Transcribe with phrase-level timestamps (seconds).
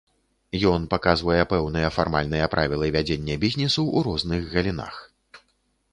[0.69, 4.95] Ён паказвае пэўныя фармальныя правілы вядзення бізнесу ў розных галінах.